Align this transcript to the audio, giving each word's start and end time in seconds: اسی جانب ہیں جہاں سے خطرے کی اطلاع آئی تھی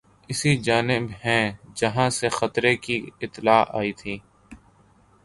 اسی 0.29 0.51
جانب 0.57 1.03
ہیں 1.25 1.45
جہاں 1.75 2.09
سے 2.09 2.29
خطرے 2.29 2.75
کی 2.75 2.97
اطلاع 3.21 3.63
آئی 3.73 3.93
تھی 3.93 4.17